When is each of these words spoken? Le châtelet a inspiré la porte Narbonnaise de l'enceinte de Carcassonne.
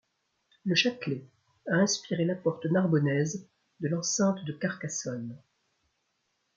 Le 0.65 0.73
châtelet 0.73 1.27
a 1.67 1.75
inspiré 1.75 2.25
la 2.25 2.33
porte 2.33 2.65
Narbonnaise 2.65 3.47
de 3.81 3.87
l'enceinte 3.87 4.43
de 4.45 4.53
Carcassonne. 4.53 5.37